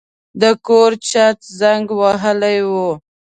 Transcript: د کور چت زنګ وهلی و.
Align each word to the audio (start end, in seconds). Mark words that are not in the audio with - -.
د 0.41 0.43
کور 0.67 0.91
چت 1.09 1.37
زنګ 1.59 1.85
وهلی 2.01 2.57
و. 2.69 2.73